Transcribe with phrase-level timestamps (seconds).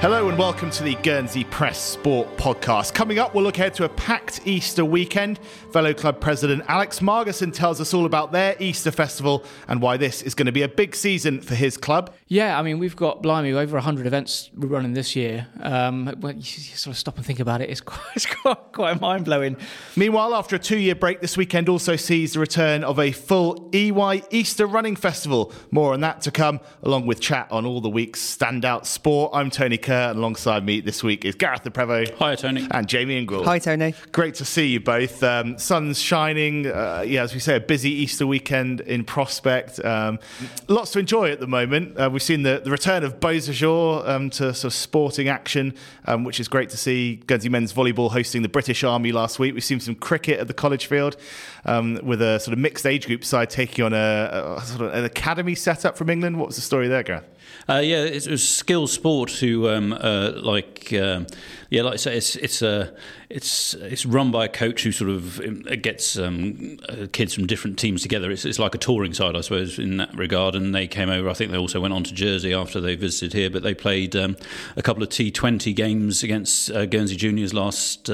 [0.00, 2.94] Hello and welcome to the Guernsey Press Sport podcast.
[2.94, 5.38] Coming up, we'll look ahead to a packed Easter weekend.
[5.74, 10.22] Fellow club president Alex Margerson tells us all about their Easter festival and why this
[10.22, 12.14] is going to be a big season for his club.
[12.28, 15.48] Yeah, I mean, we've got, blimey, over 100 events we're running this year.
[15.60, 19.02] Um, when you sort of stop and think about it, it's quite, it's quite, quite
[19.02, 19.58] mind blowing.
[19.96, 23.68] Meanwhile, after a two year break, this weekend also sees the return of a full
[23.74, 25.52] EY Easter Running Festival.
[25.70, 29.32] More on that to come, along with chat on all the week's standout sport.
[29.34, 32.14] I'm Tony Kerr, and alongside me this week is Gareth Le Prevost.
[32.18, 32.64] Hi, Tony.
[32.70, 33.42] And Jamie Ingram.
[33.42, 33.92] Hi, Tony.
[34.12, 35.20] Great to see you both.
[35.24, 36.68] Um, sun's shining.
[36.68, 39.84] Uh, yeah, as we say, a busy Easter weekend in prospect.
[39.84, 40.20] Um,
[40.68, 41.98] lots to enjoy at the moment.
[41.98, 45.74] Uh, we've seen the, the return of Beausejour um, to sort of sporting action,
[46.06, 47.16] um, which is great to see.
[47.16, 49.54] Guernsey men's volleyball hosting the British Army last week.
[49.54, 51.16] We've seen some cricket at the college field
[51.64, 54.94] um, with a sort of mixed age group side taking on a, a sort of
[54.94, 56.38] an academy setup from England.
[56.38, 57.24] What was the story there, Gareth?
[57.68, 61.26] Uh, yeah, it was skill sport who um, uh, like um,
[61.70, 62.90] yeah, like I say, it's it's uh,
[63.28, 67.46] it's it's run by a coach who sort of um, gets um, uh, kids from
[67.46, 68.30] different teams together.
[68.30, 70.56] It's, it's like a touring side, I suppose, in that regard.
[70.56, 71.28] And they came over.
[71.28, 74.16] I think they also went on to Jersey after they visited here, but they played
[74.16, 74.36] um,
[74.76, 78.10] a couple of T20 games against uh, Guernsey Juniors last.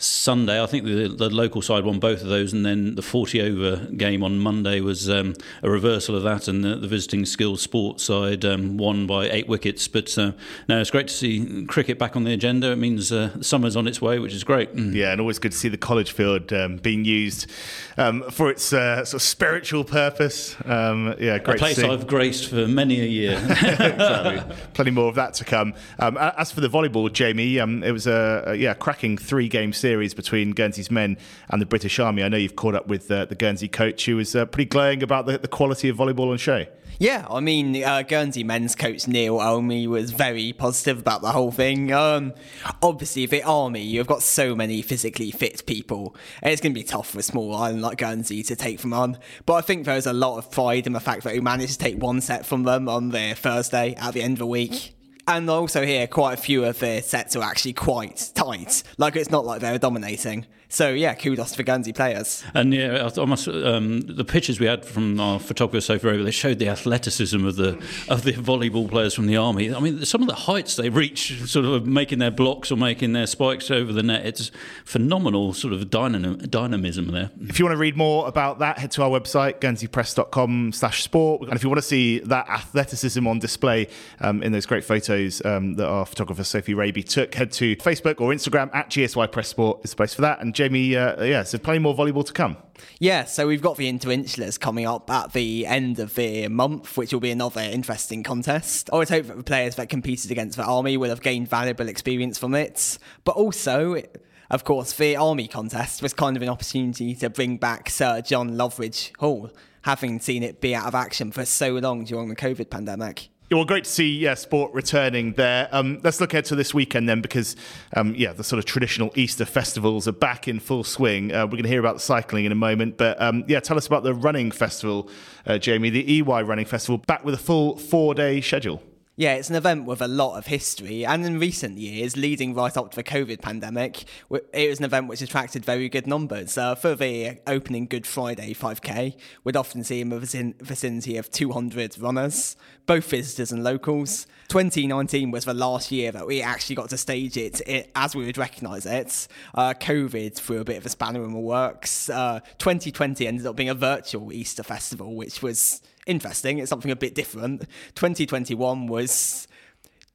[0.00, 0.62] Sunday.
[0.62, 3.76] I think the, the, local side won both of those, and then the 40 over
[3.92, 8.04] game on Monday was um, a reversal of that, and the, the visiting skills sports
[8.04, 9.86] side um, won by eight wickets.
[9.88, 10.32] But uh,
[10.68, 12.72] no, it's great to see cricket back on the agenda.
[12.72, 14.74] It means uh, summer's on its way, which is great.
[14.74, 14.94] Mm.
[14.94, 17.50] Yeah, and always good to see the college field um, being used
[17.98, 20.56] um, for its uh, sort of spiritual purpose.
[20.64, 21.56] Um, yeah, great.
[21.56, 23.32] A place I've graced for many a year.
[23.50, 24.56] exactly.
[24.72, 25.74] Plenty more of that to come.
[25.98, 29.89] Um, as for the volleyball, Jamie, it was a, a yeah cracking three game series
[29.90, 31.18] series between Guernsey's men
[31.48, 32.22] and the British Army.
[32.22, 35.02] I know you've caught up with uh, the Guernsey coach who was uh, pretty glowing
[35.02, 36.64] about the, the quality of volleyball on show.
[37.00, 41.50] Yeah, I mean, uh, Guernsey men's coach Neil Olmy was very positive about the whole
[41.50, 41.92] thing.
[41.92, 42.34] Um,
[42.80, 46.84] obviously, the Army, you've got so many physically fit people, and it's going to be
[46.84, 49.18] tough for a small island like Guernsey to take them on.
[49.44, 51.78] But I think there's a lot of pride in the fact that we managed to
[51.78, 54.94] take one set from them on their Thursday at the end of the week.
[55.30, 58.82] And also here, quite a few of the sets are actually quite tight.
[58.98, 60.44] Like it's not like they're dominating.
[60.72, 62.44] So yeah, kudos for Guernsey players.
[62.54, 66.30] And yeah, I must, um, the pictures we had from our photographer Sophie Rover, they
[66.30, 67.70] showed the athleticism of the
[68.08, 69.74] of the volleyball players from the army.
[69.74, 73.14] I mean, some of the heights they reach, sort of making their blocks or making
[73.14, 74.24] their spikes over the net.
[74.24, 74.52] It's
[74.84, 77.30] phenomenal sort of dynam- dynamism there.
[77.40, 81.42] If you want to read more about that, head to our website guernseypress.com slash sport.
[81.42, 83.88] And if you want to see that athleticism on display
[84.20, 88.20] um, in those great photos um, that our photographer Sophie Rabey took, head to Facebook
[88.20, 90.40] or Instagram at GSY Press Sport is the place for that.
[90.40, 92.58] And Jamie, uh, yeah, so plenty more volleyball to come.
[92.98, 97.14] Yeah, so we've got the Interinsulars coming up at the end of the month, which
[97.14, 98.90] will be another interesting contest.
[98.92, 101.88] I would hope that the players that competed against the Army will have gained valuable
[101.88, 102.98] experience from it.
[103.24, 104.02] But also,
[104.50, 108.50] of course, the Army contest was kind of an opportunity to bring back Sir John
[108.50, 109.50] Loveridge Hall,
[109.84, 113.30] having seen it be out of action for so long during the COVID pandemic.
[113.52, 115.68] Well, great to see yeah, sport returning there.
[115.72, 117.56] Um, let's look ahead to this weekend then, because
[117.96, 121.34] um, yeah, the sort of traditional Easter festivals are back in full swing.
[121.34, 123.76] Uh, we're going to hear about the cycling in a moment, but um, yeah, tell
[123.76, 125.10] us about the running festival,
[125.46, 128.80] uh, Jamie, the EY Running Festival, back with a full four-day schedule.
[129.20, 132.74] Yeah, it's an event with a lot of history, and in recent years, leading right
[132.74, 136.56] up to the COVID pandemic, it was an event which attracted very good numbers.
[136.56, 141.98] Uh, for the opening Good Friday 5K, we'd often see in a vicinity of 200
[141.98, 142.56] runners,
[142.86, 144.26] both visitors and locals.
[144.48, 148.24] 2019 was the last year that we actually got to stage it, it as we
[148.24, 149.28] would recognise it.
[149.54, 152.08] Uh, COVID threw a bit of a spanner in the works.
[152.08, 156.58] Uh, 2020 ended up being a virtual Easter festival, which was interesting.
[156.58, 157.62] It's something a bit different.
[157.94, 159.48] 2021 was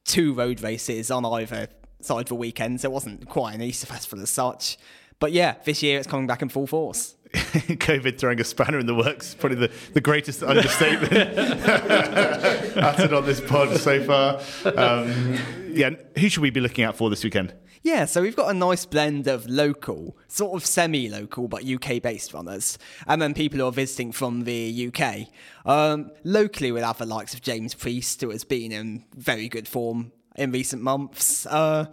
[0.03, 1.67] two road races on either
[2.01, 4.77] side of the weekend, so it wasn't quite an Easter festival as such.
[5.19, 7.15] But yeah, this year it's coming back in full force.
[7.33, 11.11] COVID throwing a spanner in the works, probably the, the greatest understatement
[12.77, 14.39] uttered on this pod so far.
[14.77, 15.37] Um,
[15.69, 17.53] yeah, who should we be looking out for this weekend?
[17.85, 22.01] Yeah, so we've got a nice blend of local, sort of semi local, but UK
[22.01, 25.27] based runners, and then people who are visiting from the UK.
[25.67, 29.67] Um, locally, we'll have the likes of James Priest, who has been in very good
[29.67, 31.45] form in recent months.
[31.45, 31.85] Uh,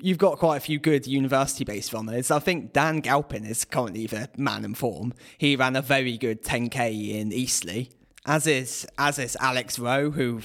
[0.00, 2.32] you've got quite a few good university based runners.
[2.32, 5.14] I think Dan Galpin is currently the man in form.
[5.38, 7.86] He ran a very good 10k in Eastleigh
[8.26, 10.40] as is as is Alex Rowe, who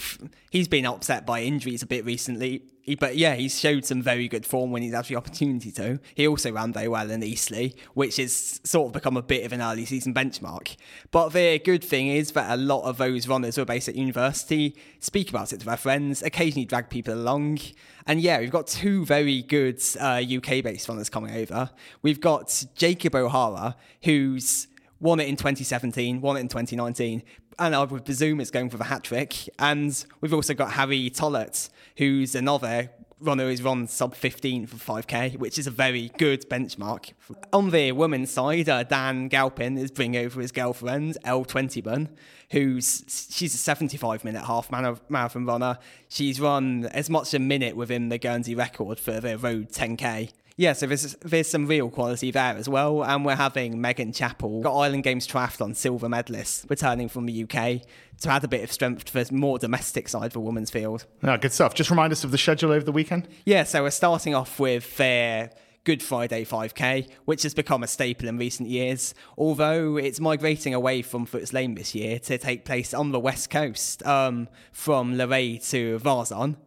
[0.51, 2.63] he's been upset by injuries a bit recently.
[2.83, 5.99] He, but yeah, he's showed some very good form when he's had the opportunity to.
[6.15, 9.53] He also ran very well in Eastleigh, which has sort of become a bit of
[9.53, 10.75] an early season benchmark.
[11.11, 13.95] But the good thing is that a lot of those runners who are based at
[13.95, 17.59] university speak about it to their friends, occasionally drag people along.
[18.07, 21.69] And yeah, we've got two very good uh, UK based runners coming over.
[22.01, 24.67] We've got Jacob O'Hara, who's
[25.01, 27.23] won it in 2017, won it in 2019,
[27.59, 29.49] and I would presume it's going for the hat trick.
[29.59, 35.37] And we've also got Harry Tollett, who's another runner who's run sub 15 for 5k,
[35.37, 37.13] which is a very good benchmark.
[37.53, 42.09] On the women's side, uh, Dan Galpin is bringing over his girlfriend, Elle Twentyman,
[42.51, 45.77] who's she's a 75 minute half marathon runner.
[46.09, 50.73] She's run as much a minute within the Guernsey record for the road 10k yeah,
[50.73, 54.77] so there's there's some real quality there as well, and we're having Megan Chappell, got
[54.77, 57.81] Island Games triathlon silver medalist, returning from the UK
[58.21, 61.05] to add a bit of strength to the more domestic side of the women's field.
[61.23, 61.73] Yeah, good stuff.
[61.73, 63.27] Just remind us of the schedule over the weekend.
[63.45, 65.51] Yeah, so we're starting off with their
[65.83, 71.01] Good Friday 5K, which has become a staple in recent years, although it's migrating away
[71.01, 75.57] from Foots Lane this year to take place on the west coast um, from L'Eree
[75.69, 76.57] to Vazon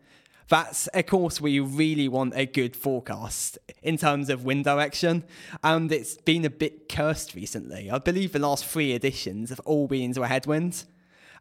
[0.48, 5.24] that's a course where you really want a good forecast in terms of wind direction.
[5.62, 7.90] And it's been a bit cursed recently.
[7.90, 10.84] I believe the last three editions have all been into a headwind.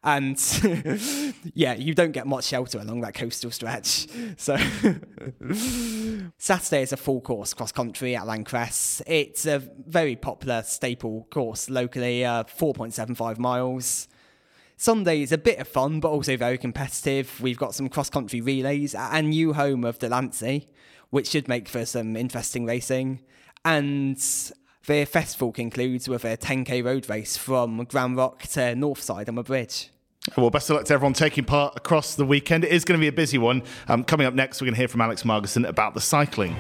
[0.06, 0.38] And
[1.54, 4.08] yeah, you don't get much shelter along that coastal stretch.
[4.36, 4.58] So
[6.38, 9.02] Saturday is a full course cross country at L'Ancresse.
[9.08, 14.10] It's a very popular staple course locally, uh, 4.75 miles.
[14.84, 17.40] Sunday is a bit of fun, but also very competitive.
[17.40, 20.68] We've got some cross country relays at new home of Delancey,
[21.10, 23.22] which should make for some interesting racing.
[23.64, 24.18] And
[24.86, 29.44] the festival concludes with a 10k road race from Grandes Rocques to Northside on a
[29.44, 29.90] bridge.
[30.36, 32.66] Well, best of luck to everyone taking part across the weekend.
[32.66, 33.64] It is going to be a busy one.
[33.88, 36.58] Um, coming up next, we're going to hear from Alex Margerson about the cycling.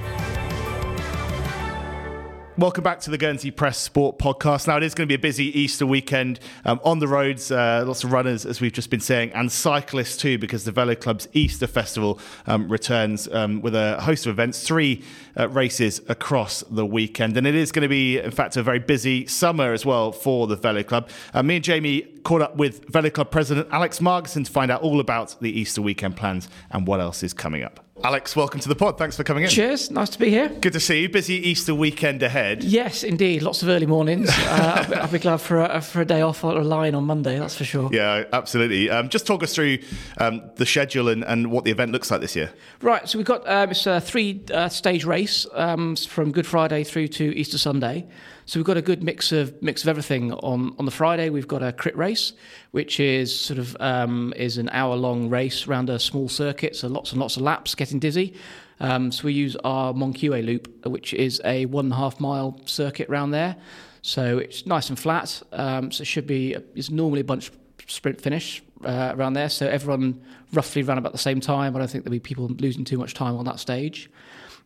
[2.55, 4.67] Welcome back to the Guernsey Press Sport Podcast.
[4.67, 7.83] Now, it is going to be a busy Easter weekend um, on the roads, uh,
[7.83, 11.27] lots of runners, as we've just been saying, and cyclists too, because the Velo Club's
[11.33, 15.01] Easter Festival um, returns um, with a host of events, three
[15.35, 17.37] uh, races across the weekend.
[17.37, 20.45] And it is going to be, in fact, a very busy summer as well for
[20.45, 21.09] the Velo Club.
[21.33, 24.83] Uh, me and Jamie caught up with Velo Club President Alex Margerson to find out
[24.83, 27.82] all about the Easter weekend plans and what else is coming up.
[28.01, 28.97] Alex, welcome to the pod.
[28.97, 29.49] Thanks for coming in.
[29.51, 29.91] Cheers.
[29.91, 30.49] Nice to be here.
[30.49, 31.09] Good to see you.
[31.09, 32.63] Busy Easter weekend ahead.
[32.63, 33.43] Yes, indeed.
[33.43, 34.29] Lots of early mornings.
[34.53, 37.39] Uh, I'll, be, glad for a, for a day off or a line on Monday,
[37.39, 37.89] that's for sure.
[37.91, 38.89] Yeah, absolutely.
[38.89, 39.79] Um, just talk us through
[40.19, 42.51] um, the schedule and, and, what the event looks like this year.
[42.81, 43.07] Right.
[43.09, 47.07] So we've got um, it's a three uh, stage race um, from Good Friday through
[47.09, 48.05] to Easter Sunday.
[48.45, 50.33] So we've got a good mix of mix of everything.
[50.33, 52.33] On on the Friday, we've got a crit race,
[52.71, 56.87] which is sort of um, is an hour long race around a small circuit, so
[56.87, 58.33] lots and lots of laps, getting dizzy.
[58.79, 62.19] Um, so we use our Mont Cuet loop, which is a one and a half
[62.19, 63.55] mile circuit around there.
[64.01, 65.41] So it's nice and flat.
[65.53, 67.51] Um, so it should be it's normally a bunch
[67.87, 69.49] sprint finish uh, around there.
[69.49, 71.75] So everyone roughly ran about the same time.
[71.75, 74.09] I don't think there'll be people losing too much time on that stage.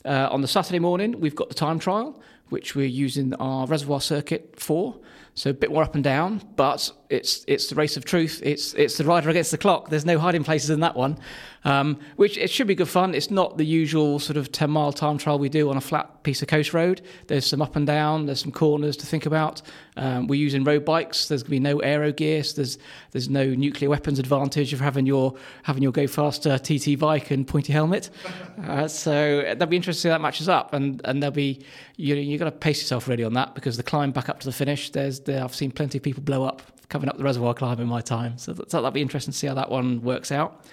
[0.05, 4.01] Uh, on the Saturday morning, we've got the time trial, which we're using our reservoir
[4.01, 4.95] circuit for.
[5.33, 8.41] So a bit more up and down, but it's it's the race of truth.
[8.43, 9.89] It's it's the rider against the clock.
[9.89, 11.19] There's no hiding places in that one,
[11.67, 13.13] um, which it should be good fun.
[13.13, 16.23] It's not the usual sort of 10 mile time trial we do on a flat
[16.23, 17.01] piece of coast road.
[17.27, 18.25] There's some up and down.
[18.25, 19.61] There's some corners to think about.
[19.97, 21.27] Um, we're using road bikes.
[21.27, 22.41] There's going to be no aero gear.
[22.43, 22.77] So there's
[23.11, 27.45] there's no nuclear weapons advantage of having your having your go faster TT bike and
[27.45, 28.09] pointy helmet.
[28.67, 31.63] Uh, so that'll be interesting to see how that matches up, and and there'll be
[31.95, 34.47] you you've got to pace yourself really on that because the climb back up to
[34.47, 34.89] the finish.
[34.89, 37.87] There's there, I've seen plenty of people blow up coming up the reservoir climb in
[37.87, 38.37] my time.
[38.37, 40.65] So, that, so that'll be interesting to see how that one works out.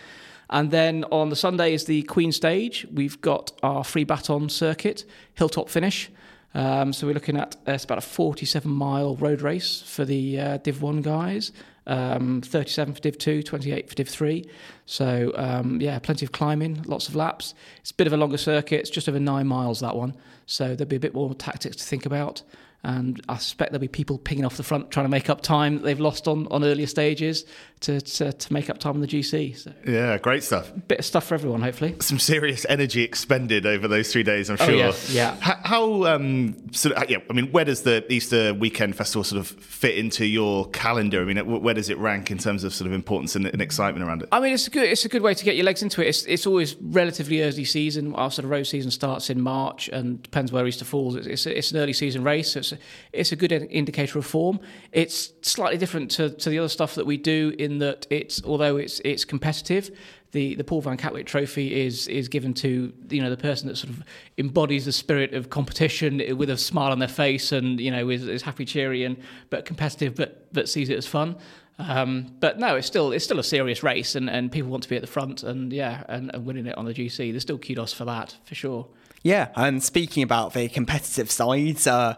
[0.55, 2.87] And then on the Sunday is the Queen stage.
[2.93, 6.13] We've got our Frie Baton circuit, hilltop finish.
[6.55, 10.39] Um, so we're looking at uh, it's about a 47 mile road race for the
[10.39, 11.51] uh, Div 1 guys,
[11.89, 14.49] um, 37 for Div 2, 28 for Div 3.
[14.87, 17.55] So um, yeah, plenty of climbing, lots of laps.
[17.81, 20.15] It's a bit of a longer circuit, it's just over nine miles that one.
[20.47, 22.45] So there'll be a bit more tactics to think about
[22.85, 25.77] and I suspect there'll be people pinging off the front trying to make up time
[25.77, 27.47] that they've lost on, on earlier stages
[27.81, 29.57] to, to, to make up time on the GC.
[29.57, 30.71] So yeah, great stuff.
[30.89, 31.97] Bit of stuff for everyone, hopefully.
[32.01, 34.71] Some serious energy expended over those three days, I'm sure.
[34.71, 35.37] Oh, yeah, yeah.
[35.41, 39.41] How, how um, sort of, yeah, I mean, where does the Easter weekend festival sort
[39.41, 41.23] of fit into your calendar?
[41.23, 44.07] I mean, where does it rank in terms of sort of importance and, and excitement
[44.07, 44.29] around it?
[44.31, 46.09] I mean, it's a good it's a good way to get your legs into it.
[46.09, 48.15] It's, it's always relatively early season.
[48.15, 51.17] Our sort of road season starts in March and depends where Easter falls.
[51.17, 52.74] It's, it's, it's an early season race, so it's
[53.13, 54.61] it's a good indicator of form.
[54.93, 58.77] It's slightly different to, to the other stuff that we do in that it's although
[58.77, 59.91] it's it's competitive.
[60.33, 63.77] The, the Paul Van Catwick Trophy is is given to you know the person that
[63.77, 64.03] sort of
[64.37, 68.27] embodies the spirit of competition with a smile on their face and you know is,
[68.27, 69.17] is happy, cheery, and
[69.51, 71.37] but competitive, but but sees it as fun.
[71.79, 74.89] Um, but no, it's still it's still a serious race, and, and people want to
[74.89, 77.33] be at the front, and yeah, and, and winning it on the GC.
[77.33, 78.87] There's still kudos for that for sure.
[79.23, 82.17] Yeah, and speaking about the competitive sides, uh,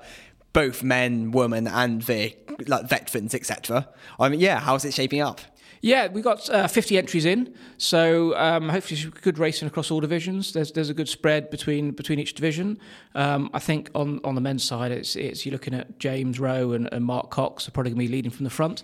[0.56, 2.34] both men, women, and the
[2.66, 3.86] like veterans, etc.
[4.18, 5.42] I mean, yeah, how's it shaping up?
[5.82, 10.54] Yeah, we got uh, 50 entries in, so um, hopefully good racing across all divisions.
[10.54, 12.78] There's there's a good spread between between each division.
[13.14, 16.72] Um, I think on, on the men's side, it's it's you're looking at James Rowe
[16.72, 18.82] and, and Mark Cox are probably going to be leading from the front.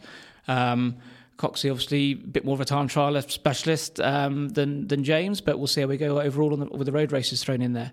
[0.48, 0.96] Um,
[1.38, 5.56] Coxey, obviously, a bit more of a time trialer specialist um, than than James, but
[5.56, 7.92] we'll see how we go overall the, with the road races thrown in there.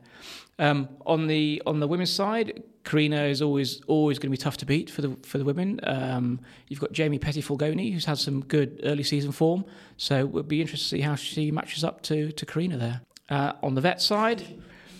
[0.59, 4.57] Um, on the on the women's side, Karina is always always going to be tough
[4.57, 5.79] to beat for the for the women.
[5.83, 9.65] Um, you've got Jamie Petty-Fulgoni, who's had some good early season form,
[9.97, 13.01] so we'll be interested to see how she matches up to to Karina there.
[13.29, 14.43] Uh, on the vet side,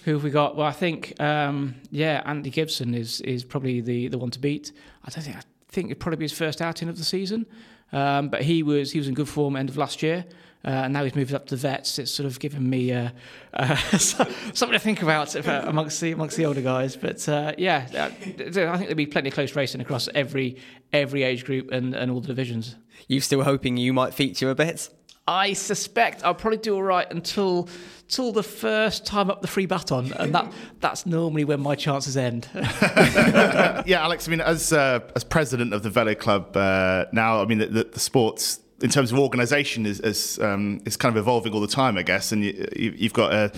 [0.05, 0.55] who have we got?
[0.55, 4.71] Well, I think um, yeah, Andy Gibson is is probably the the one to beat.
[5.03, 7.45] I don't think I think it'd probably be his first outing of the season.
[7.91, 10.25] Um, but he was he was in good form end of last year.
[10.65, 11.97] Uh, and now he's moved up to the vets.
[11.99, 13.09] It's sort of given me uh,
[13.53, 16.97] uh, something to think about amongst the amongst the older guys.
[16.97, 20.57] But uh, yeah, uh, I think there'll be plenty of close racing across every
[20.91, 22.75] every age group and, and all the divisions.
[23.07, 24.89] You still hoping you might feature a bit?
[25.29, 27.69] I suspect I'll probably do all right until
[28.07, 32.17] till the first time up the Frie Baton, and that that's normally when my chances
[32.17, 32.49] end.
[32.55, 34.27] yeah, Alex.
[34.27, 37.67] I mean, as uh, as president of the Velo Club uh, now, I mean the,
[37.67, 41.61] the, the, sports in terms of organisation is is, um, is kind of evolving all
[41.61, 43.51] the time, I guess, and you, have got a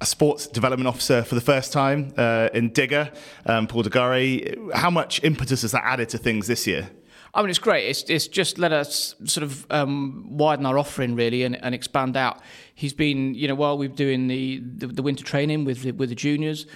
[0.00, 3.12] a sports development officer for the first time uh, in Digger,
[3.46, 4.72] um, Paul DeGari.
[4.72, 6.90] How much impetus has that added to things this year?
[7.34, 7.86] I mean, it's great.
[7.86, 12.16] It's, it's just let us sort of um, widen our offering really and, and, expand
[12.16, 12.40] out.
[12.74, 16.08] He's been, you know, while we've doing the, the, the winter training with the, with
[16.08, 16.66] the juniors,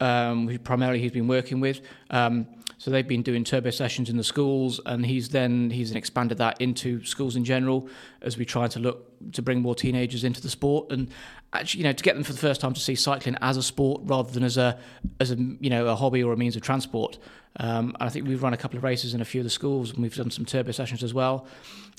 [0.00, 1.80] um, primarily he's been working with.
[2.10, 2.46] Um,
[2.82, 6.60] so they've been doing turbo sessions in the schools, and he's then he's expanded that
[6.60, 7.88] into schools in general
[8.22, 11.08] as we try to look to bring more teenagers into the sport and
[11.52, 13.62] actually you know to get them for the first time to see cycling as a
[13.62, 14.76] sport rather than as a
[15.20, 17.20] as a you know a hobby or a means of transport.
[17.60, 19.50] Um, and I think we've run a couple of races in a few of the
[19.50, 21.46] schools, and we've done some turbo sessions as well.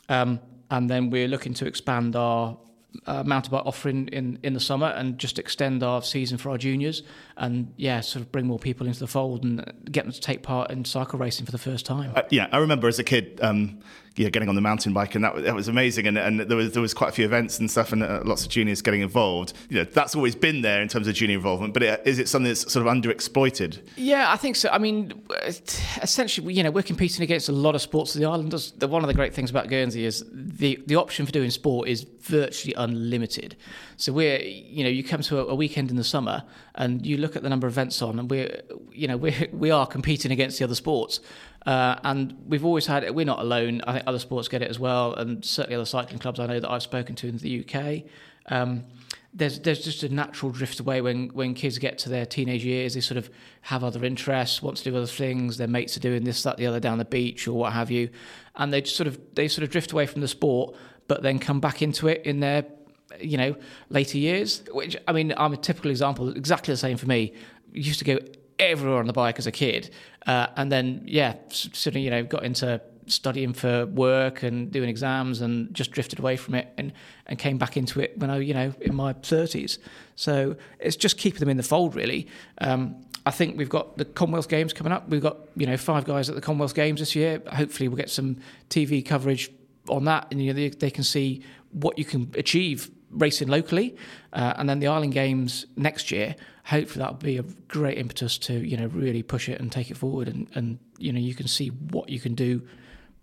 [0.09, 2.57] Um, and then we're looking to expand our
[3.07, 6.57] uh, mountain bike offering in, in the summer and just extend our season for our
[6.57, 7.03] juniors
[7.37, 10.43] and yeah sort of bring more people into the fold and get them to take
[10.43, 12.11] part in cycle racing for the first time.
[12.15, 13.79] Uh, yeah i remember as a kid um,
[14.15, 16.05] yeah, getting on the mountain bike, and that, that was amazing.
[16.05, 18.43] And, and there was there was quite a few events and stuff, and uh, lots
[18.43, 19.53] of juniors getting involved.
[19.69, 21.73] You know, that's always been there in terms of junior involvement.
[21.73, 23.79] But it, is it something that's sort of underexploited?
[23.95, 24.69] Yeah, I think so.
[24.69, 25.23] I mean,
[26.01, 28.13] essentially, you know, we're competing against a lot of sports.
[28.13, 28.73] The Islanders.
[28.79, 32.05] One of the great things about Guernsey is the the option for doing sport is
[32.21, 33.55] virtually unlimited.
[33.97, 36.43] So we're, you know, you come to a, a weekend in the summer
[36.75, 39.71] and you look at the number of events on, and we're, you know, we we
[39.71, 41.19] are competing against the other sports.
[41.65, 43.15] Uh, and we've always had it.
[43.15, 43.81] We're not alone.
[43.87, 46.59] I think other sports get it as well, and certainly other cycling clubs I know
[46.59, 48.03] that I've spoken to in the UK.
[48.47, 48.83] Um,
[49.33, 52.93] there's there's just a natural drift away when when kids get to their teenage years.
[52.93, 53.29] They sort of
[53.61, 55.57] have other interests, want to do other things.
[55.57, 58.09] Their mates are doing this, that, the other down the beach or what have you,
[58.55, 60.75] and they just sort of they sort of drift away from the sport,
[61.07, 62.65] but then come back into it in their
[63.19, 63.55] you know
[63.89, 64.63] later years.
[64.71, 66.29] Which I mean, I'm a typical example.
[66.29, 67.33] Exactly the same for me.
[67.71, 68.19] Used to go
[68.59, 69.93] everywhere on the bike as a kid,
[70.27, 75.41] uh, and then yeah, suddenly, you know got into studying for work and doing exams
[75.41, 76.93] and just drifted away from it and,
[77.25, 79.77] and came back into it when I you know in my 30s.
[80.15, 82.27] So it's just keeping them in the fold really.
[82.59, 85.07] Um, I think we've got the Commonwealth Games coming up.
[85.07, 87.41] We've got you know five guys at the Commonwealth Games this year.
[87.51, 88.37] Hopefully we'll get some
[88.69, 89.51] TV coverage
[89.89, 93.95] on that and you know they, they can see what you can achieve racing locally,
[94.33, 96.35] uh, and then the Island Games next year.
[96.65, 99.97] Hopefully, that'll be a great impetus to you know really push it and take it
[99.97, 102.61] forward, and, and you know you can see what you can do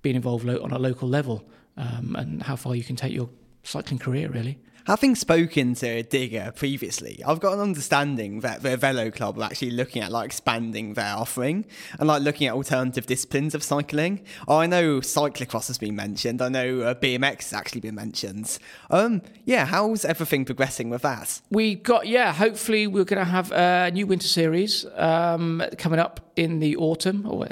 [0.02, 1.44] being involved lo- on a local level,
[1.76, 3.28] um, and how far you can take your
[3.62, 4.58] cycling career really.
[4.86, 9.72] Having spoken to Digger previously, I've got an understanding that the Velo Club are actually
[9.72, 11.66] looking at like expanding their offering
[11.98, 14.24] and like looking at alternative disciplines of cycling.
[14.48, 16.40] Oh, I know cyclocross has been mentioned.
[16.40, 18.58] I know uh, BMX has actually been mentioned.
[18.90, 21.40] Um, yeah, how's everything progressing with that?
[21.50, 22.32] We got yeah.
[22.32, 27.26] Hopefully, we're going to have a new winter series um, coming up in the autumn.
[27.26, 27.46] Or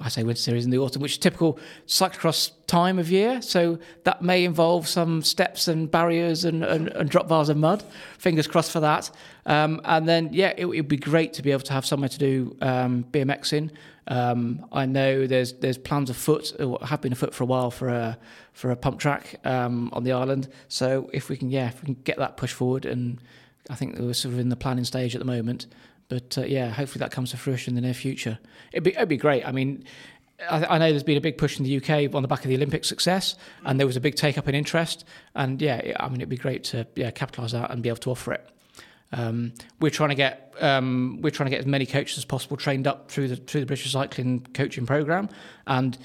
[0.00, 3.40] I say winter series in the autumn, which is typical cyclocross time of year.
[3.40, 7.84] So that may involve some steps and barriers and, and, and drop bars of mud.
[8.18, 9.10] Fingers crossed for that.
[9.46, 12.18] Um, and then, yeah, it would be great to be able to have somewhere to
[12.18, 13.70] do um, BMX in.
[14.06, 17.88] Um, I know there's there's plans afoot, or have been afoot for a while for
[17.88, 18.18] a
[18.52, 20.48] for a pump track um, on the island.
[20.68, 23.18] So if we can, yeah, if we can get that push forward, and
[23.70, 25.66] I think we're sort of in the planning stage at the moment.
[26.08, 28.38] But uh, yeah, hopefully that comes to fruition in the near future.
[28.72, 29.46] It'd be, it'd be great.
[29.46, 29.84] I mean,
[30.48, 32.48] I, I, know there's been a big push in the UK on the back of
[32.48, 35.04] the Olympic success, and there was a big take up in interest.
[35.34, 38.10] And yeah, I mean, it'd be great to yeah capitalise that and be able to
[38.10, 38.48] offer it.
[39.12, 42.56] Um, we're trying to get um, we're trying to get as many coaches as possible
[42.56, 45.28] trained up through the through the British Cycling coaching program,
[45.66, 45.96] and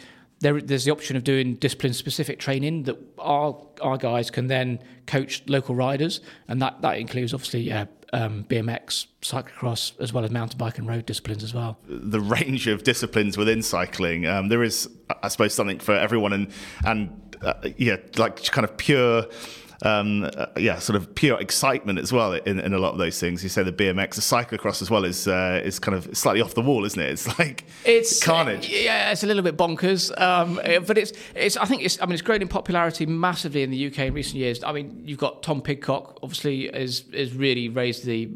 [0.41, 4.79] there, there's the option of doing discipline specific training that our our guys can then
[5.07, 10.31] coach local riders, and that that includes obviously yeah, um, BMX, cyclocross, as well as
[10.31, 11.77] mountain bike and road disciplines as well.
[11.87, 14.89] The range of disciplines within cycling, um, there is,
[15.23, 16.47] I suppose, something for everyone, and
[16.85, 19.25] and uh, yeah, like kind of pure
[19.83, 23.19] um, uh, yeah, sort of pure excitement as well in, in a lot of those
[23.19, 23.43] things.
[23.43, 26.53] You say the BMX, the cyclocross as well is uh, is kind of slightly off
[26.53, 27.09] the wall, isn't it?
[27.09, 28.69] It's like it's carnage.
[28.69, 30.55] Yeah, it's a little bit bonkers, um,
[30.85, 31.55] but it's it's.
[31.57, 32.01] I think it's.
[32.01, 34.63] I mean, it's grown in popularity massively in the UK in recent years.
[34.63, 38.29] I mean, you've got Tom Pidcock, obviously, is is really raised the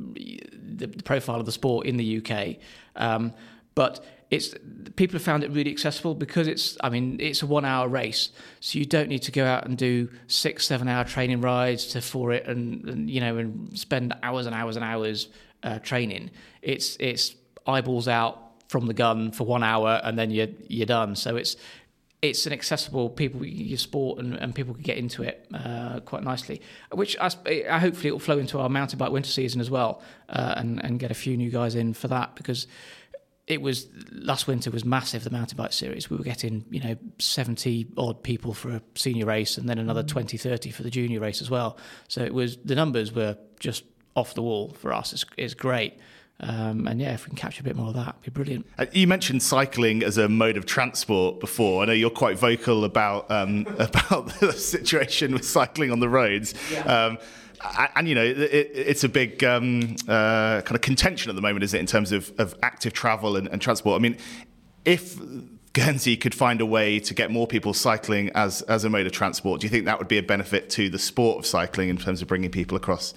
[0.76, 2.56] the profile of the sport in the UK,
[2.96, 3.34] um,
[3.76, 4.56] but it's
[4.96, 8.30] people have found it really accessible because it's I mean it's a one hour race.
[8.60, 12.02] So you don't need to go out and do six seven hour training rides to
[12.02, 15.28] for it and, and you know and spend hours and hours and hours
[15.62, 16.32] uh, training.
[16.64, 17.36] It's it's
[17.68, 21.16] eyeballs out from the gun for one hour and then you're you're done.
[21.16, 21.56] So it's
[22.24, 26.24] it's an accessible people your sport and, and people can get into it uh, quite
[26.24, 26.62] nicely
[26.94, 27.30] which I,
[27.70, 30.82] I, hopefully it will flow into our mountain bike winter season as well uh, and
[30.86, 32.66] and get a few new guys in for that because
[33.48, 36.96] it was last winter was massive the mountain bike series we were getting you know
[37.20, 40.08] 70 odd people for a senior race and then another mm.
[40.08, 43.84] 20 30 for the junior race as well so it was the numbers were just
[44.16, 45.98] off the wall for us it's, it's great
[46.40, 48.66] um, and yeah, if we can capture a bit more of that, it'd be brilliant.
[48.78, 51.84] Uh, you mentioned cycling as a mode of transport before.
[51.84, 56.54] I know you're quite vocal about um, about the situation with cycling on the roads.
[56.72, 56.82] Yeah.
[56.82, 57.18] Um,
[57.96, 61.64] and you know, it, it's a big um, uh, kind of contention at the moment,
[61.64, 64.00] is it, in terms of, of active travel and, and transport?
[64.00, 64.18] I mean,
[64.86, 65.18] if
[65.74, 69.12] Guernsey could find a way to get more people cycling as as a mode of
[69.12, 71.98] transport, do you think that would be a benefit to the sport of cycling in
[71.98, 73.14] terms of bringing people across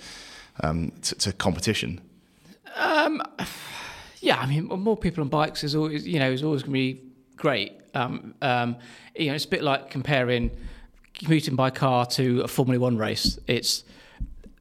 [0.62, 2.00] um, to, to, competition?
[2.76, 3.22] Um,
[4.20, 6.78] yeah, I mean, more people on bikes is always you know is always going to
[6.78, 7.02] be
[7.36, 7.72] great.
[7.94, 8.76] Um, um,
[9.14, 10.50] you know, it's a bit like comparing
[11.14, 13.38] commuting by car to a Formula One race.
[13.46, 13.84] It's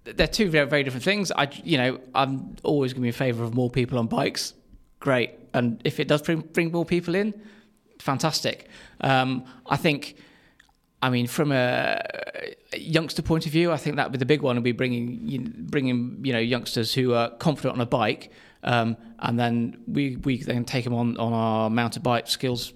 [0.06, 1.32] they're two very very different things.
[1.32, 4.54] I you know I'm always going to be in favour of more people on bikes.
[5.00, 7.34] Great, and if it does bring bring more people in,
[8.00, 8.68] fantastic.
[9.02, 10.18] Um, I think.
[11.02, 12.02] I mean, from a
[12.76, 14.56] youngster point of view, I think that would be the big one.
[14.56, 18.32] Would be bringing bringing you know youngsters who are confident on a bike,
[18.64, 22.74] um, and then we we then take them on on our mountain bike skills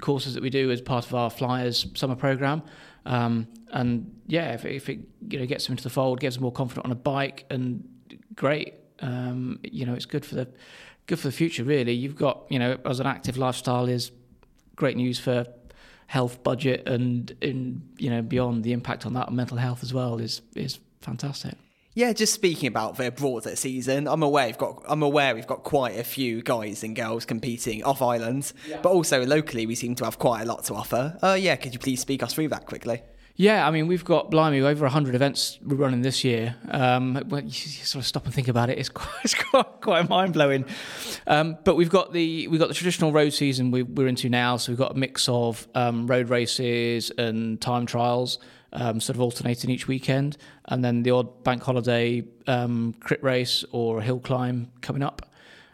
[0.00, 2.62] courses that we do as part of our Flyers summer program.
[3.08, 6.42] Um, and yeah, if, if, it you know gets them into the fold, gives them
[6.42, 7.88] more confident on a bike, and
[8.34, 8.74] great.
[9.00, 10.48] Um, you know, it's good for the
[11.06, 11.64] good for the future.
[11.64, 14.12] Really, you've got you know as an active lifestyle is
[14.76, 15.46] great news for
[16.06, 19.92] health budget and in you know beyond the impact on that on mental health as
[19.92, 21.54] well is is fantastic.
[21.98, 25.64] Yeah, just speaking about the broader season, I'm aware we've got I'm aware we've got
[25.64, 28.78] quite a few guys and girls competing off island, yeah.
[28.80, 31.18] but also locally we seem to have quite a lot to offer.
[31.20, 33.02] Uh, yeah, could you please speak us through that quickly?
[33.34, 36.54] Yeah, I mean, we've got blimey over 100 events we're running this year.
[36.70, 40.08] Um, when you sort of stop and think about it, it's quite, it's quite, quite
[40.08, 40.66] mind blowing.
[41.26, 44.56] Um, but we've got the we've got the traditional road season we, are into now,
[44.56, 48.38] so we've got a mix of um, road races and time trials,
[48.72, 53.64] um, sort of alternating each weekend, and then the odd bank holiday um, crit race
[53.72, 55.30] or a hill climb coming up.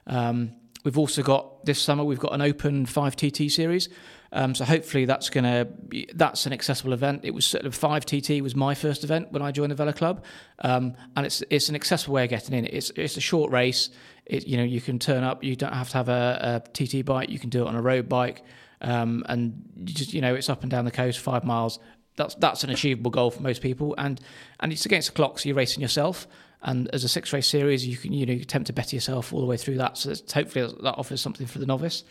[0.06, 0.52] Um,
[0.84, 3.88] we've also got this summer we've got an open 5TT series.
[4.34, 5.68] Um, so hopefully that's going to
[6.14, 7.20] that's an accessible event.
[7.22, 9.92] It was sort of five TT was my first event when I joined the Velo
[9.92, 10.24] Club,
[10.58, 12.66] um, and it's it's an accessible way of getting in.
[12.66, 13.90] It's it's a short race.
[14.26, 15.44] It, you know you can turn up.
[15.44, 17.30] You don't have to have a, a TT bike.
[17.30, 18.42] You can do it on a road bike,
[18.80, 21.78] um, and you just you know it's up and down the coast, five miles.
[22.16, 24.20] That's that's an achievable goal for most people, and
[24.60, 26.26] and it's against the clock, so you're racing yourself.
[26.62, 29.40] And as a six race series, you can you know attempt to better yourself all
[29.40, 29.98] the way through that.
[29.98, 32.04] So hopefully that offers something for the novice.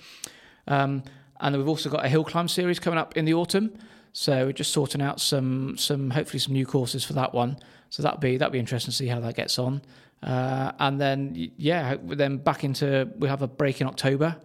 [0.67, 1.03] Um,
[1.39, 3.73] and we've also got a hill climb series coming up in the autumn.
[4.11, 7.57] So we're just sorting out some some hopefully some new courses for that one.
[7.89, 9.81] So that'll be that'll be interesting to see how that gets on.
[10.21, 14.37] Uh, and then yeah, then back into we have a break in October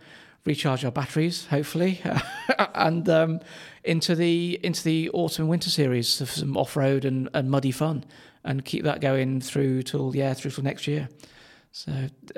[0.48, 2.00] recharge our batteries, hopefully,
[2.74, 3.40] and um,
[3.88, 7.72] into the into the autumn and winter series of some off road and, and muddy
[7.72, 8.04] fun,
[8.44, 11.08] and keep that going through till yeah through till next year.
[11.72, 11.92] So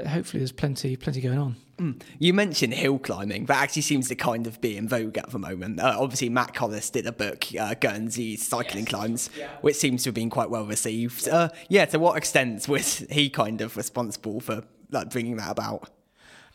[0.07, 1.57] hopefully there's plenty plenty going on.
[1.79, 2.03] Mm.
[2.19, 3.47] You mentioned hill climbing.
[3.47, 5.81] That actually seems to kind of be in vogue at the moment.
[5.81, 8.89] Uh, obviously, Matt Collis did a book, uh, Guernsey Cycling yes.
[8.89, 9.49] Climbs, yeah.
[9.63, 11.27] which seems to have been quite well received.
[11.29, 15.89] Uh, yeah, to what extent was he kind of responsible for like bringing that about?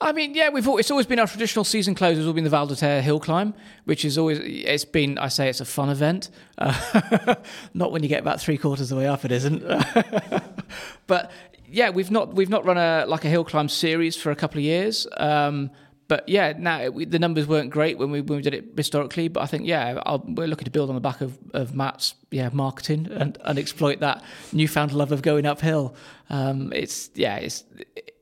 [0.05, 2.49] I mean, yeah, we've it's always been our traditional season close has always been the
[2.51, 5.17] Val des Terres hill climb, which is always it's been.
[5.17, 6.29] I say it's a fun event.
[6.59, 7.35] Uh,
[7.73, 9.63] not when you get about three quarters of the way up, it isn't.
[11.07, 11.31] but
[11.67, 14.59] yeah, we've not we've not run a like a hill climb series for a couple
[14.59, 15.07] of years.
[15.17, 15.71] Um,
[16.07, 19.27] but yeah, now the numbers weren't great when we when we did it historically.
[19.27, 22.13] But I think yeah, I'll, we're looking to build on the back of, of Matt's
[22.29, 25.95] yeah marketing and, and exploit that newfound love of going uphill.
[26.29, 27.63] Um, it's yeah, it's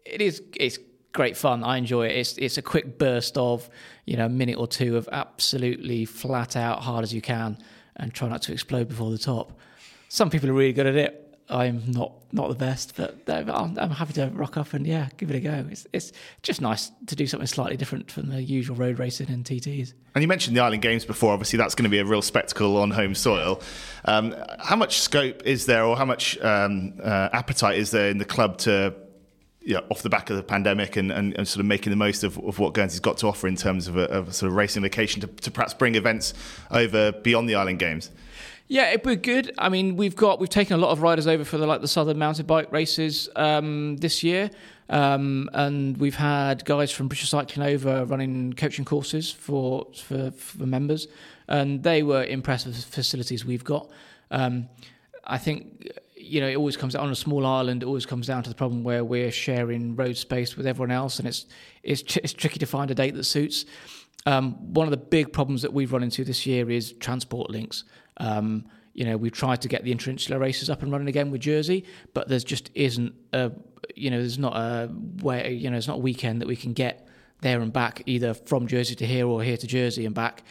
[0.05, 0.79] it is it's
[1.13, 1.63] great fun.
[1.63, 2.17] I enjoy it.
[2.17, 3.69] It's it's a quick burst of
[4.05, 7.57] you know a minute or two of absolutely flat out hard as you can,
[7.95, 9.57] and try not to explode before the top.
[10.09, 11.19] Some people are really good at it.
[11.49, 15.29] I'm not not the best, but I'm, I'm, happy to rock up and yeah, give
[15.29, 15.65] it a go.
[15.69, 19.43] It's it's just nice to do something slightly different from the usual road racing and
[19.43, 19.93] TTs.
[20.15, 21.33] And you mentioned the Island Games before.
[21.33, 23.61] Obviously, that's going to be a real spectacle on home soil.
[24.05, 28.19] Um, how much scope is there, or how much um, uh, appetite is there in
[28.19, 28.95] the club to
[29.63, 31.95] you know, off the back of the pandemic and, and, and, sort of making the
[31.95, 34.49] most of, of what Guernsey's got to offer in terms of a, of a sort
[34.49, 36.33] of racing location to, to perhaps bring events
[36.69, 38.11] over beyond the Island Games?
[38.67, 39.53] Yeah, it would be good.
[39.57, 41.87] I mean, we've got we've taken a lot of riders over for the like the
[41.87, 44.49] Southern Mountain Bike races um, this year,
[44.89, 50.65] um, and we've had guys from British Cycling over running coaching courses for for, for
[50.65, 51.07] members,
[51.47, 53.89] and they were impressed with the facilities we've got.
[54.31, 54.69] Um,
[55.25, 55.89] I think
[56.23, 57.83] you know it always comes on a small island.
[57.83, 61.19] It always comes down to the problem where we're sharing road space with everyone else,
[61.19, 61.45] and it's
[61.83, 63.65] it's, it's tricky to find a date that suits.
[64.25, 67.83] Um, one of the big problems that we've run into this year is transport links.
[68.17, 71.41] Um, you know, we've tried to get the interinsular races up and running again with
[71.41, 71.83] Jersey,
[72.13, 73.51] but there's just isn't a,
[73.95, 74.89] you know, there's not a
[75.21, 77.07] way, you know, it's not a weekend that we can get
[77.41, 80.43] there and back either from Jersey to here or here to Jersey and back.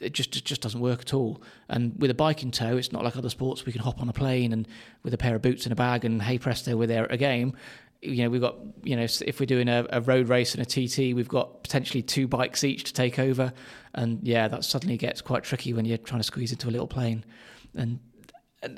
[0.00, 1.42] It just it just doesn't work at all.
[1.68, 3.64] And with a bike in tow, it's not like other sports.
[3.64, 4.68] We can hop on a plane and
[5.02, 7.16] with a pair of boots and a bag, and hey presto, we're there at a
[7.16, 7.56] game
[8.02, 10.66] you know, we've got, you know, if we're doing a, a, road race and a
[10.66, 13.52] TT, we've got potentially two bikes each to take over.
[13.94, 16.86] And yeah, that suddenly gets quite tricky when you're trying to squeeze into a little
[16.86, 17.24] plane.
[17.74, 17.98] And,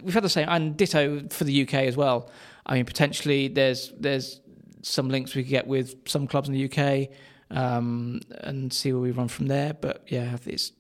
[0.03, 2.31] we've had the same, and ditto for the UK as well.
[2.67, 4.41] I mean, potentially there's there's
[4.83, 7.09] some links we could get with some clubs in the UK
[7.51, 9.73] um, and see where we run from there.
[9.73, 10.73] But yeah, it's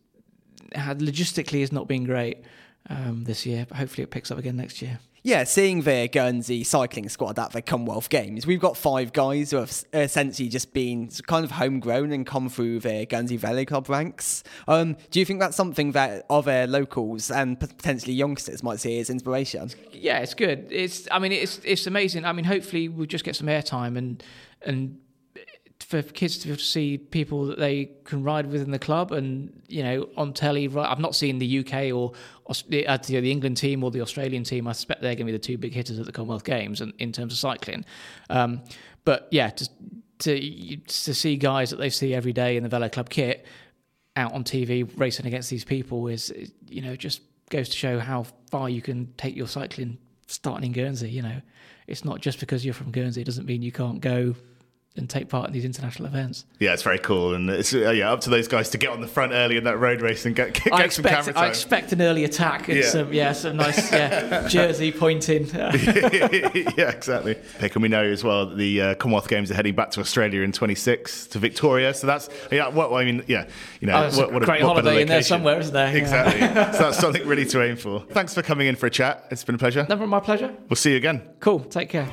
[0.74, 2.38] logistically has not been great
[2.88, 5.00] um, this year, but hopefully it picks up again next year.
[5.22, 9.56] Yeah, seeing the Guernsey cycling squad at the Commonwealth Games, we've got five guys who
[9.56, 14.44] have essentially just been kind of homegrown and come through the Guernsey Velo Club ranks.
[14.68, 19.10] Um, do you think that's something that other locals and potentially youngsters might see as
[19.10, 19.70] inspiration?
[19.92, 20.68] Yeah, it's good.
[20.70, 22.24] It's, I mean, it's it's amazing.
[22.24, 24.22] I mean, hopefully we'll just get some airtime and
[24.62, 24.98] and
[25.80, 28.78] for kids to be able to see people that they can ride with in the
[28.78, 30.90] club and you know on telly right?
[30.90, 32.12] I've not seen the UK or
[32.50, 35.38] uh, the England team or the Australian team I suspect they're going to be the
[35.38, 37.84] two big hitters at the Commonwealth Games in, in terms of cycling
[38.28, 38.60] um,
[39.04, 39.68] but yeah to,
[40.20, 43.46] to to see guys that they see every day in the Velo Club kit
[44.16, 46.32] out on TV racing against these people is
[46.66, 50.72] you know just goes to show how far you can take your cycling starting in
[50.72, 51.40] Guernsey you know
[51.86, 54.34] it's not just because you're from Guernsey it doesn't mean you can't go
[54.98, 56.44] and take part in these international events.
[56.58, 59.00] Yeah, it's very cool, and it's uh, yeah up to those guys to get on
[59.00, 61.44] the front early in that road race and get, get I expect, some camera time.
[61.44, 62.88] I expect an early attack and yeah.
[62.88, 65.46] some yeah some nice yeah, jersey pointing.
[65.54, 67.36] yeah, exactly.
[67.58, 70.00] Pick and we know as well that the uh, Commonwealth Games are heading back to
[70.00, 72.68] Australia in 26 to Victoria, so that's yeah.
[72.68, 73.48] What I mean, yeah,
[73.80, 75.96] you know, oh, what, what, great what holiday in there somewhere, isn't there?
[75.96, 76.40] Exactly.
[76.78, 78.00] so that's something really to aim for.
[78.10, 79.26] Thanks for coming in for a chat.
[79.30, 79.86] It's been a pleasure.
[79.88, 80.54] Never my pleasure.
[80.68, 81.22] We'll see you again.
[81.40, 81.60] Cool.
[81.60, 82.08] Take care.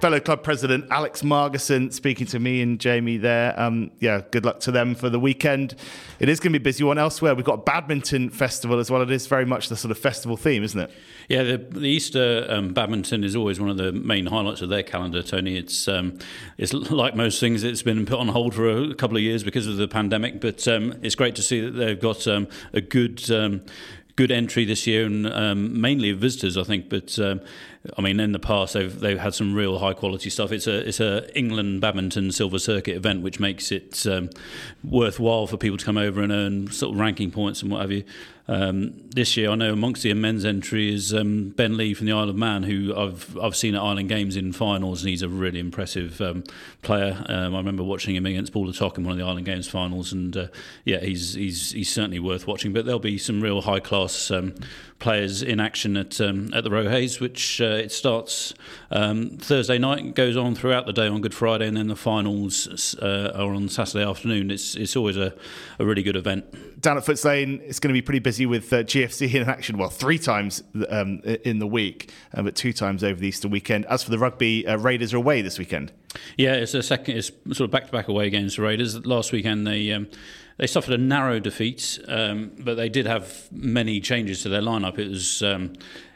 [0.00, 3.58] Velo Club president Alex Margerson speaking to me and Jamie there.
[3.60, 5.74] Um, yeah, good luck to them for the weekend.
[6.20, 7.34] It is going to be a busy one elsewhere.
[7.34, 9.02] We've got a badminton festival as well.
[9.02, 10.90] It is very much the sort of festival theme, isn't it?
[11.28, 14.82] Yeah, the, the Easter um, badminton is always one of the main highlights of their
[14.82, 15.58] calendar, Tony.
[15.58, 16.18] It's um,
[16.56, 19.66] it's like most things, it's been put on hold for a couple of years because
[19.66, 23.30] of the pandemic, but um, it's great to see that they've got um, a good
[23.30, 23.60] um,
[24.20, 26.90] good entry this year, and um, mainly visitors, I think.
[26.90, 27.40] But um,
[27.96, 30.52] I mean, in the past they've they've had some real high quality stuff.
[30.52, 34.28] It's a it's a England badminton silver circuit event, which makes it um,
[34.84, 37.90] worthwhile for people to come over and earn sort of ranking points and what have
[37.90, 38.04] you.
[38.50, 42.12] Um, this year, I know amongst the men's entry is um, Ben Lee from the
[42.12, 45.28] Isle of Man, who I've I've seen at Island Games in finals, and he's a
[45.28, 46.42] really impressive um,
[46.82, 47.24] player.
[47.28, 50.12] Um, I remember watching him against Paul Tock in one of the Island Games finals,
[50.12, 50.48] and uh,
[50.84, 52.72] yeah, he's he's he's certainly worth watching.
[52.72, 54.56] But there'll be some real high class um,
[54.98, 58.52] players in action at um, at the Rohays, which uh, it starts
[58.90, 63.30] Thursday night, goes on throughout the day on Good Friday, and then the finals uh,
[63.32, 64.50] are on Saturday afternoon.
[64.50, 65.32] It's it's always a,
[65.78, 66.80] a really good event.
[66.80, 69.78] Down at Foots Lane, it's going to be pretty busy with uh, GFC in action.
[69.78, 73.86] Well, three times um, in the week, uh, but two times over the Easter weekend.
[73.86, 75.92] As for the rugby, uh, Raiders are away this weekend.
[76.36, 77.16] Yeah, it's a second.
[77.16, 79.04] It's sort of back-to-back away games for Raiders.
[79.06, 80.08] Last weekend they um,
[80.58, 84.98] they suffered a narrow defeat, um, but they did have many changes to their lineup.
[84.98, 85.72] It was um,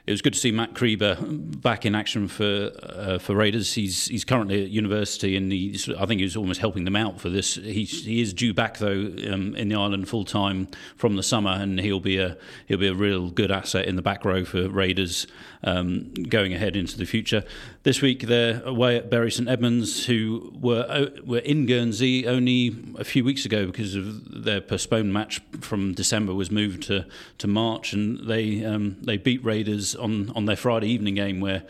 [0.07, 1.17] it was good to see Matt Creeber
[1.63, 3.73] back in action for uh, for Raiders.
[3.73, 7.21] He's he's currently at university, and he's, I think he was almost helping them out
[7.21, 7.55] for this.
[7.55, 11.53] He he is due back though um, in the island full time from the summer,
[11.53, 12.37] and he'll be a
[12.67, 15.27] he'll be a real good asset in the back row for Raiders
[15.63, 17.43] um, going ahead into the future.
[17.85, 22.77] This week they're away at Bury St Edmunds, who were uh, were in Guernsey only
[22.99, 27.07] a few weeks ago because of their postponed match from December was moved to
[27.39, 31.63] to March, and they um, they beat Raiders on, on their Friday evening game where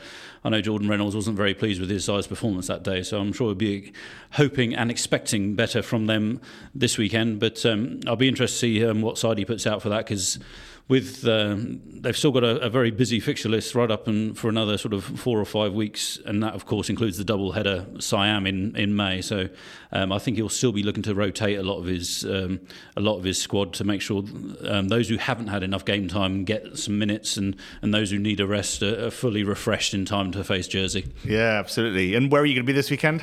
[0.45, 3.33] I know Jordan Reynolds wasn't very pleased with his size performance that day, so I'm
[3.33, 3.93] sure we'll be
[4.33, 6.41] hoping and expecting better from them
[6.75, 7.41] this weekend.
[7.41, 10.07] But um, I'll be interested to see um, what side he puts out for that
[10.07, 10.39] because
[10.87, 14.51] with um, they've still got a, a, very busy fixture list right up and for
[14.51, 17.87] another sort of four or five weeks, and that of course includes the double header
[18.01, 19.23] Siam in, in May.
[19.23, 19.49] So
[19.93, 22.61] um, I think he'll still be looking to rotate a lot of his um,
[22.97, 24.25] a lot of his squad to make sure
[24.69, 28.19] um, those who haven't had enough game time get some minutes, and, and those who
[28.19, 31.07] need a rest are, are fully refreshed in time to face Jersey.
[31.25, 32.15] Yeah, absolutely.
[32.15, 33.23] And where are you going to be this weekend?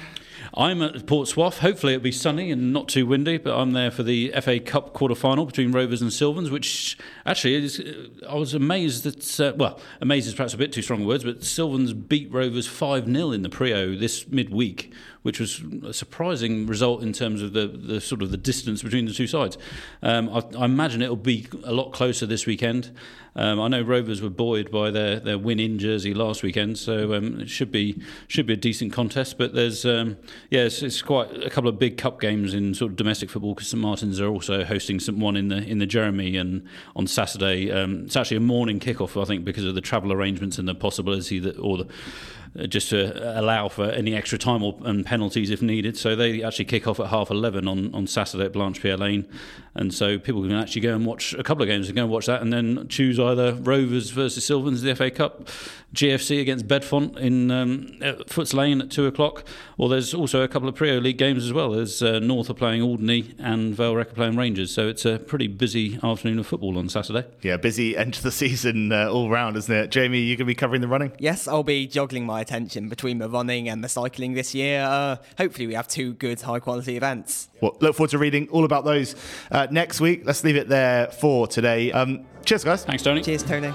[0.54, 1.60] I'm at Portsmouth.
[1.60, 3.38] Hopefully, it'll be sunny and not too windy.
[3.38, 7.56] But I'm there for the FA Cup quarter final between Rovers and Sylvans, which actually
[7.56, 7.82] is,
[8.28, 9.40] I was amazed that.
[9.40, 13.06] Uh, well, amazed is perhaps a bit too strong words, but Sylvans beat Rovers five
[13.06, 17.68] 0 in the Priaulx this midweek, which was a surprising result in terms of the,
[17.68, 19.58] the sort of the distance between the two sides.
[20.04, 22.92] Um, I, I, imagine it'll be a lot closer this weekend.
[23.36, 27.14] Um, I know Rovers were buoyed by their, their win in Jersey last weekend, so
[27.14, 29.38] um, it should be should be a decent contest.
[29.38, 30.18] But there's um,
[30.50, 33.54] yeah, it's, it's, quite a couple of big cup games in sort of domestic football
[33.54, 37.08] because St Martin's are also hosting some one in the in the Jeremie and on
[37.08, 37.72] Saturday.
[37.72, 40.76] Um, it's actually a morning kickoff, I think, because of the travel arrangements and the
[40.76, 41.88] possibility that or the
[42.68, 45.98] just to allow for any extra time or, and penalties if needed.
[45.98, 49.28] So they actually kick off at half 11 on, on Saturday at Blanche Pierre Lane.
[49.74, 52.12] And so people can actually go and watch a couple of games and go and
[52.12, 55.48] watch that and then choose either Rovers versus Sylvans, the FA Cup,
[55.94, 59.46] GFC against Bedfont in um, Foots Lane at 2 o'clock.
[59.78, 61.72] Or there's also a couple of Priaulx League games as well.
[61.72, 64.74] There's uh, North are playing Alderney and Vale Rec are playing Rangers.
[64.74, 67.26] So it's a pretty busy afternoon of football on Saturday.
[67.42, 69.92] Yeah, busy end of the season uh, all round, isn't it?
[69.92, 71.14] Jamie, you're going to be covering the running?
[71.18, 74.84] Yes, I'll be juggling my attention between the running and the cycling this year.
[74.84, 77.50] Uh, hopefully, we have two good, high quality events.
[77.62, 79.16] Well, look forward to reading all about those
[79.52, 80.24] uh, next week.
[80.26, 81.92] Let's leave it there for today.
[81.92, 82.84] Um, cheers, guys.
[82.84, 83.22] Thanks, Tony.
[83.22, 83.74] Cheers, Tony.